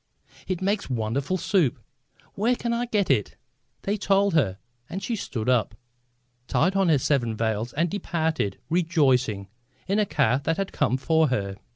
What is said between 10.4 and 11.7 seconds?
had come for her.